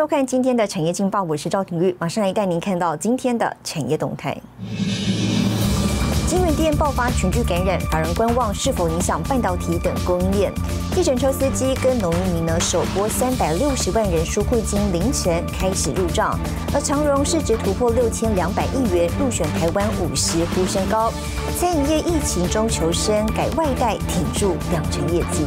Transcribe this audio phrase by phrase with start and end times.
[0.00, 4.34] 收看今天的产业劲报，我是赵廷玉，马上来带您看到今天的产业动态。
[6.26, 10.50] 金源店爆发群聚感染，法人观望是否影响半导体等供应链。
[10.94, 16.34] 计程车司机跟农民呢，首波三百六十万人纾困金凌晨开始入账，
[16.72, 21.12] 而长荣市值突破六千两百亿元，入选台湾五十呼声高。
[21.58, 25.44] 餐饮业疫情中求生，改外带挺住两成业绩。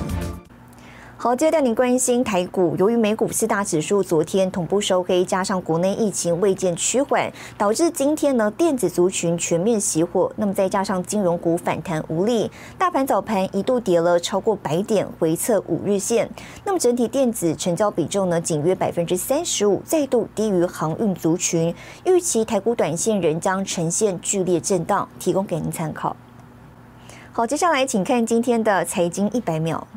[1.23, 2.75] 好，接着带您关心台股。
[2.75, 10.29] 由于美股四大指数昨天同步收黑，加上国内疫情未见趋缓，导致今天呢电子族群全面熄火。
[10.35, 16.29] 那么再加上金融股反弹无力，大盘早盘一度跌了超过百点，回测五日线。
[16.65, 21.73] 那么整体电子成交比重呢仅约百分之三十五，再度低于航运族群。
[22.03, 26.17] 预期台股短线仍将呈现剧烈震荡，提供给您参考。
[27.31, 29.87] 好，接下来请看今天的财经一百秒。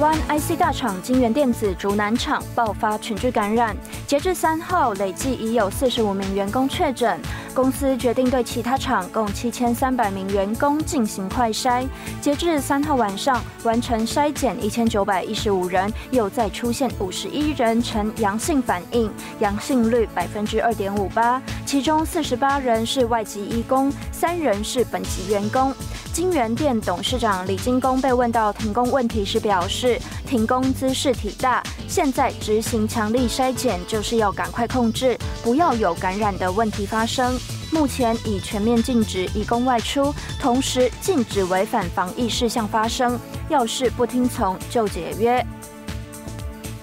[0.00, 3.76] 湾 IC 大厂金源电子竹南厂爆发群聚感染，
[4.10, 7.16] 截至三号累计已有四十五名员工确诊。
[7.54, 11.86] 公司决定对其他厂共七千三百名员工进行快筛，
[12.20, 25.72] 截至三号晚上完成筛检一千九百一十五人，又再出现五十一人呈阳性反应，阳性率百分之二点五八，其中四十八人是外籍义工，三人是本籍员工。
[26.12, 37.36] 金源店董事长李金工被问到停工问题时表示，停工姿势体大，现在执行强力筛检就是要赶快控制，不要有感染的问题发生。
[37.72, 45.44] 目前已全面禁止义工外出，同时禁止违反防疫事项发生，要是不听从就解约。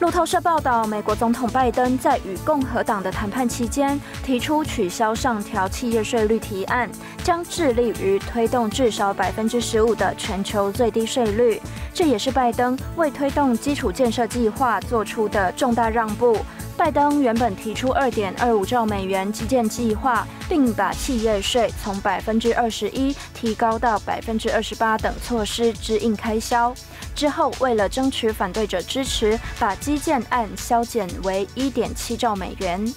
[0.01, 6.87] 路透社报道，美国总统拜登在与共和党的谈判期间，提出取消上调企业税率提案，
[7.27, 11.61] 将致力于推动至少百分之十五的全球最低税率。
[11.93, 16.37] 这也是拜登为推动基础建设计划做出的重大让步。
[16.77, 26.73] 拜登原本提出二点二五兆美元基建计划，并把企业税从百分之二十一提高到百分之二十八等措施支应开销。
[27.13, 32.93] 之后，为了争取反对者支持，把基建案削减为一点七兆美元。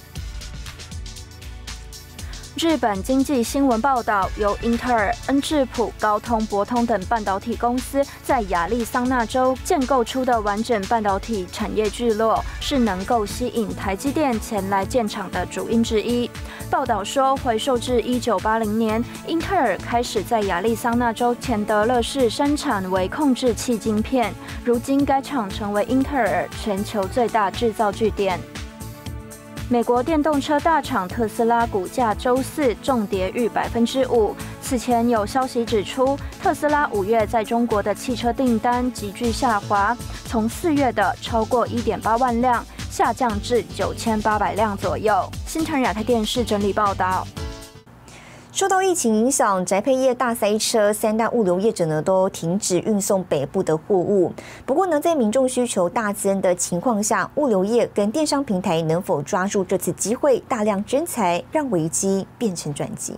[2.60, 16.30] 日本经济新闻报道，由英特尔、恩智浦、高通、博通等半导体公司在亚利桑那州建构出的完整半导体产业聚落，是能够吸引台积电前来建厂的主因之一。
[16.70, 28.38] 报道说，回溯至一九八零年，英特尔开始在亚利桑那州钱德勒市生产微控制器晶片，如今该厂成为英特尔全球最大制造据点。
[29.72, 34.34] 美国电动车大厂特斯拉股价周四重跌逾百分之五。
[34.60, 45.24] 此前有消息指出，特斯拉五月在中国的汽车订单急剧下滑，从四月的超过一点八万辆下降至九千八百辆左右。
[45.46, 47.24] 新城亚太电视整理报道。
[48.52, 54.32] 受到疫情影响，宅配业大塞车，三大物流业者呢都停止运送北部的货物。
[54.66, 63.14] 不过呢，在民众需求大增的情况下，物流业跟电商平台能否抓住这次机会，大量增财，让危机变成转机？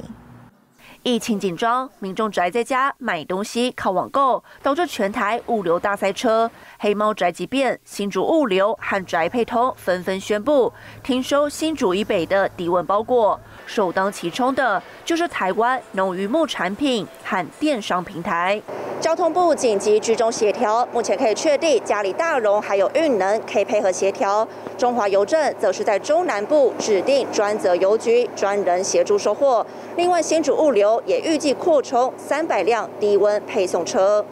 [1.03, 6.49] 疫情紧张，民众宅在家买东西靠网购，导致全台物流大塞车。
[6.79, 10.73] 黑猫宅急便，新竹物流和宅配通纷纷宣布
[11.03, 13.41] 停收新竹以北的低温包裹。
[13.67, 18.61] 首当其冲的就是台湾农渔牧产品和电商平台。
[19.01, 24.47] 交通部紧急居中协调，目前可以确定嘉里大荣还有运能可以配合协调。
[24.79, 29.67] 中华邮政则是在中南部指定专责邮局专人协助收货。
[29.97, 34.25] 另外，新竹物流也预计扩充三百辆低温配送车。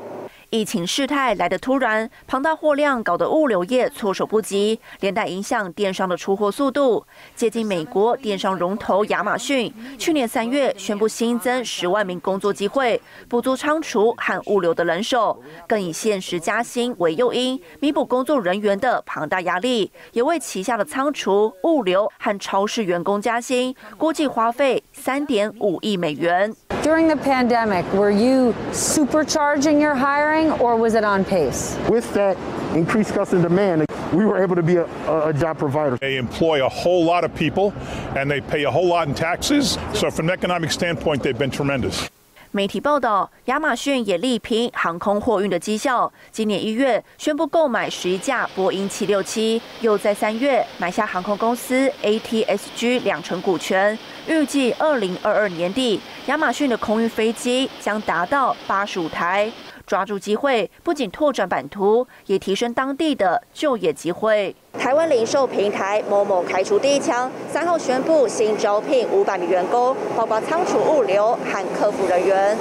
[0.50, 7.06] 疫情事态来得突然，庞大货量搞得物流业措手不及，连带影响电商的出货速度。
[7.36, 26.53] 接近美国电商龙头亚马逊，去年三月宣布新增十万名工作机会，补足仓储和物流的人手，更以限时加薪为诱因，弥补工作人员的庞大压力，也为旗下的仓储、物流和超市员工加薪，估计花费三点五亿美元。
[26.82, 31.77] During the pandemic, were you supercharging your hiring or was it on pace?
[31.89, 32.37] With that
[32.75, 35.97] increased customer demand, we were able to be a, a, job provider.
[35.98, 37.72] They employ a whole lot of people
[38.16, 39.78] and they pay a whole lot in taxes.
[39.92, 42.09] So, from an economic standpoint, they've been tremendous.
[42.53, 46.13] 媒体报道，亚马逊也力拼航空货运的绩效。
[46.33, 53.97] 今年一月宣布购买十一架波音七六七，又在三月买下航空公司 ATSG 两成股权。
[54.27, 59.48] 预计二零二二年底，亚马逊的空运飞机将达到八十五台。
[59.91, 64.54] 抓住机会，不仅拓展版图，也提升当地的就业机会。
[64.78, 72.57] 台湾零售平台某某开出第一枪，三号宣布新招聘五百名员工，包括仓储、物流和客服人员。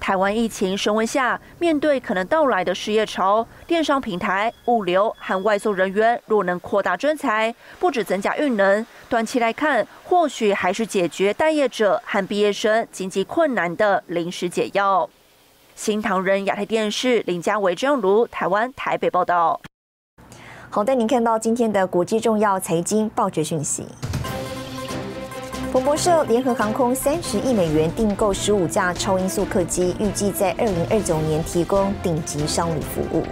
[0.00, 15.08] 台湾疫情升温下，面对可能到来的失业潮，电商平台、物流和外送人员若能扩大专才，不止增加运能，短期来看，或许还是解决待业者和毕业生经济困难的临时解药。
[15.76, 19.60] 新唐人亚太电视林家伟、张如台湾台北报道。
[20.70, 23.84] 好，带您看到今天的国际重要财经报纸讯息。
[25.72, 33.24] 彭博社：联合航空三十亿美元订购十五架超音速客机，预计在二零二九年提供顶级商旅服务。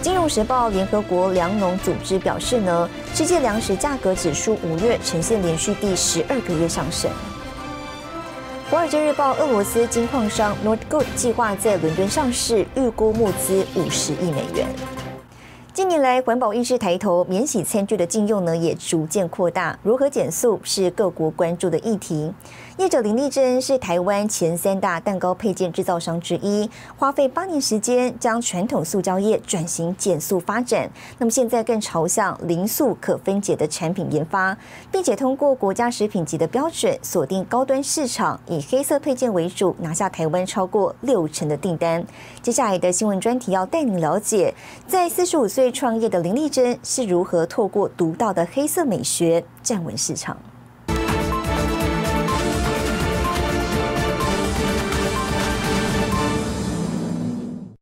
[0.00, 7.10] 金融时报：联合国粮农组织表示呢，世界粮食价格指数五月呈现连续第十二个月上升。
[8.70, 14.66] 华尔街日报：俄罗斯金矿商 Nordgold 计划在伦敦上市，预估募资五十亿美元。
[15.72, 19.78] 近年来，环保意识抬头，免洗餐具的禁用呢也逐渐扩大。
[19.82, 22.30] 如何减速是各国关注的议题。
[22.78, 30.88] 业者林立珍是台湾前三大蛋糕配件制造商之一，花费八年时间将传统塑胶业转型减速发展。
[31.18, 34.56] 那么现在更朝向零塑可分解的产品研发，
[34.92, 42.06] 并且通过国家食品级的标准锁定高端市场，以黑色配件为主，拿下台湾超过六成的订单。
[42.40, 44.54] 接下来的新闻专题要带您了解，
[44.86, 50.36] 在四十五岁创业的林立珍是如何透过独到的黑色美学站稳市场。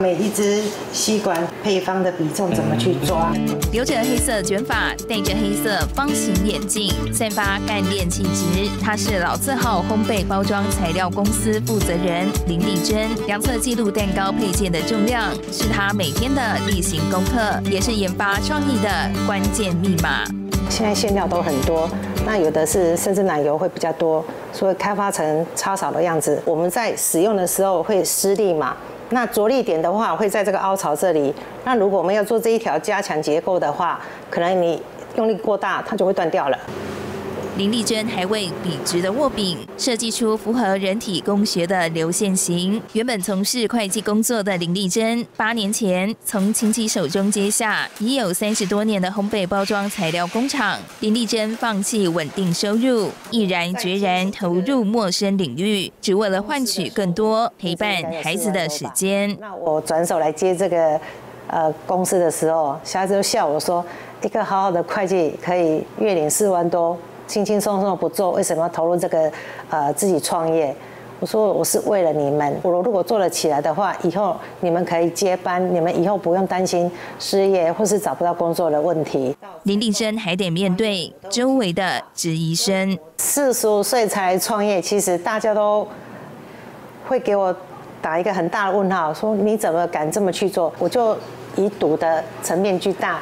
[0.05, 0.63] 每一支
[0.93, 3.33] 吸管配方的比重怎么去抓？
[3.73, 8.69] 留着黑色卷发，戴着黑色方形眼镜，散发干练气质。
[8.79, 13.09] 他是老字号烘焙包装材料公司负责人林丽珍。
[13.27, 20.27] 量测记录蛋糕配件的重量，是他每天的例行功课，也是研发创意的关键密码。
[20.69, 21.89] 现在馅料都很多，
[22.27, 24.23] 那有的是甚至奶油会比较多，
[24.53, 26.39] 所以开发成超少的样子。
[26.45, 28.77] 我们在使用的时候会施力嘛？
[29.11, 31.32] 那着力点的话，会在这个凹槽这里。
[31.64, 34.82] 那如果我们要做这一条加强结构的话，可能你
[35.17, 36.58] 用力过大，它就会断掉了。
[37.56, 42.79] 林丽珍还为笔直的握柄设计出符合人体工学的流线型。
[42.93, 50.79] 原本从事会计工作的林丽珍，八年前从亲戚手中接下已有三十多年的烘焙包装材料工厂。
[51.00, 59.35] 林丽珍放弃稳定收入，毅然决然投入陌生领域，只为了换取更多陪伴孩子的时间。
[59.41, 61.00] 那我转手来接这个
[61.47, 63.82] 呃公司的时候，小孩子笑我说
[64.23, 66.94] ：“一个好好的会计可以月领四万多。”
[67.26, 69.31] 轻轻松松不做，为什么要投入这个
[69.70, 70.75] 呃自己创业？
[71.19, 79.34] 我说我是为了你们，我如果做了起来的话，以后你们可以接班，你们以后不用担心失业或是找不到工作的问题。
[79.62, 82.99] 林立生还得面对周围的质疑声。
[83.17, 85.88] 四十五岁才创业，其实大家都
[87.08, 87.56] 会给我
[88.02, 90.70] 打一个很大的问号，说你怎么敢这么去做？
[90.78, 91.17] 我就
[91.56, 93.21] 以赌的层面巨大，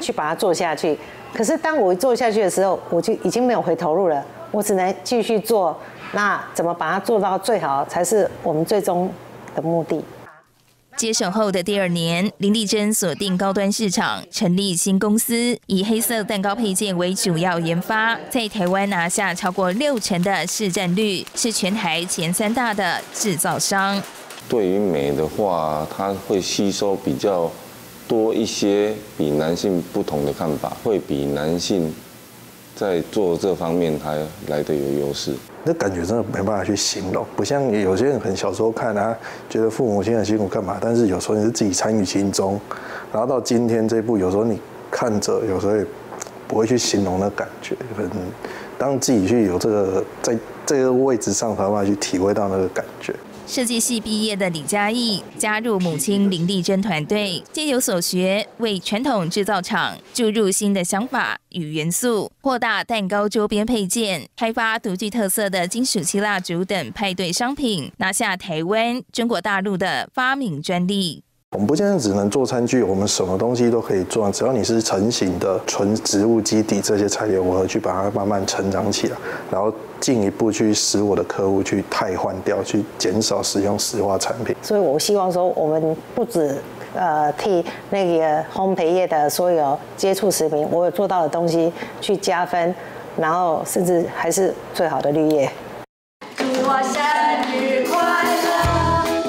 [0.00, 0.98] 去把它做下去。
[1.34, 5.76] 可是当我做下去的时候，我就已经没有回头路了，我只能继续做。
[6.12, 9.10] 那怎么把它做到最好，才是我们最终
[9.54, 10.02] 的目的。
[10.96, 24.02] 接手后的第二年，林丽珍锁定高端市场，成立新公司，以黑色蛋糕配件为主要研发，在台湾拿下超过六成的市占率，是全台前三大的制造商。
[24.48, 27.50] 对于美的话，它会吸收比较。
[28.08, 31.94] 多一些比男性不同的看法，会比男性
[32.74, 35.34] 在做这方面还来的有优势。
[35.64, 39.14] 那感觉真的没办法去形容，不像有些人很小时候看啊，
[39.50, 42.58] 觉得父母亲很辛苦干嘛，但是有时候你是自己参与其中，
[43.12, 44.58] 然后到今天这一步，有时候你
[44.90, 45.84] 看着，有时候也
[46.46, 47.76] 不会去形容那感觉。
[47.94, 48.10] 可能
[48.78, 53.12] 当自己去有这个在这个位置上，才慢慢去体会到那个感觉。
[53.48, 71.24] 设计系毕业的李嘉义加入母亲林丽珍团队，皆有所学，为传统制造厂注入新的想法与元素，扩大蛋糕周边配件，开发独具特色的金属漆蜡烛等派对商品，拿下台湾、中国大陆的发明专利。
[71.52, 79.16] 我们不见得只能做餐具，我们什么东西都可以做，只要你是成型的纯植物基底这些材料，我会去把它慢慢成长起来，
[79.50, 84.54] 然后进一步去使我的客户去汰换掉，去减少使用石化产品。
[84.60, 86.54] 所以我希望说，我们不止
[86.94, 92.74] 呃替那个烘焙业的所有接触食品，我有做到的东西去加分，
[93.16, 95.50] 然后甚至还是最好的绿叶。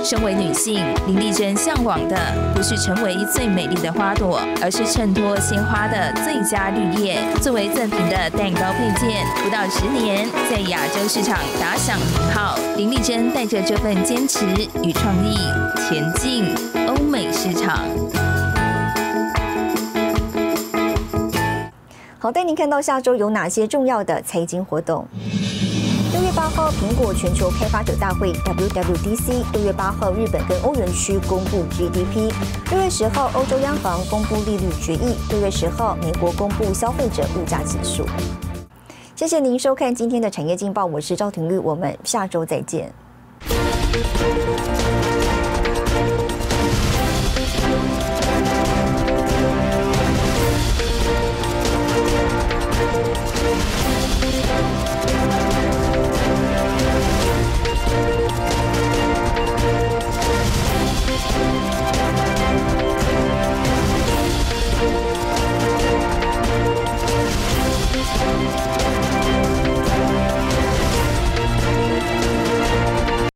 [0.09, 2.17] 身为女性，林丽珍向往的
[2.55, 7.19] 不是成为最美丽的花朵，而是衬托鲜花的最佳绿叶。
[7.39, 12.57] 作为赠品的蛋糕配件，不到十年，在亚洲市场打响名号。
[12.75, 14.47] 林丽珍带着这份坚持
[14.81, 15.35] 与创意，
[15.87, 16.55] 前进
[16.87, 17.85] 欧美市场。
[22.17, 25.07] 好，带您看到下周有哪些重要的财经活动。
[26.19, 29.41] 六月八号，苹果全球开发者大会 （WWDC）。
[29.53, 32.29] 六月八号，日本跟欧元区公布 GDP。
[32.71, 35.15] 六月十号，欧洲央行公布利率决议。
[35.29, 38.05] 六月十号，美国公布消费者物价指数。
[39.15, 42.91] 谢谢您收看今天的产业劲报，我是赵廷玉，我们下周再见。